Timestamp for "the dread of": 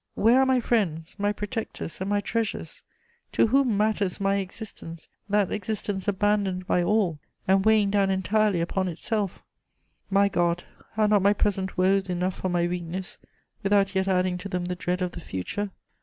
14.65-15.11